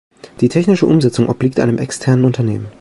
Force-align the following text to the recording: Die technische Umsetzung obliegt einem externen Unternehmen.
Die 0.39 0.49
technische 0.49 0.87
Umsetzung 0.87 1.29
obliegt 1.29 1.59
einem 1.59 1.77
externen 1.77 2.25
Unternehmen. 2.25 2.69